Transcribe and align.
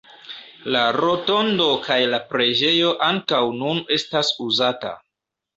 La 0.75 0.79
rotondo 0.95 1.67
kaj 1.83 1.99
la 2.15 2.21
preĝejo 2.33 2.89
ankaŭ 3.11 3.43
nun 3.61 3.85
estas 3.99 4.37
uzata. 4.51 4.97